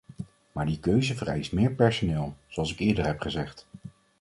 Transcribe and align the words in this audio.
Maar 0.51 0.65
die 0.65 0.79
keuze 0.79 1.15
vereist 1.15 1.51
meer 1.51 1.71
personeel, 1.71 2.35
zoals 2.47 2.71
ik 2.71 2.79
eerder 2.79 3.05
heb 3.05 3.19
gezegd. 3.21 3.65